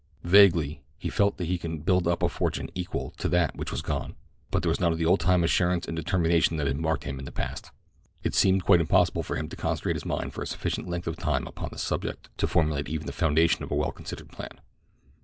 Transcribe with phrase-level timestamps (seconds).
[0.23, 3.69] Vaguely he felt that he could again build up a fortune equal to that which
[3.71, 4.15] was gone;
[4.49, 7.19] but there was none of the old time assurance and determination that had marked him
[7.19, 10.89] in the past—it seemed quite impossible for him to concentrate his mind for a sufficient
[10.89, 14.29] length of time upon the subject to formulate even the foundation of a well considered
[14.31, 14.59] plan.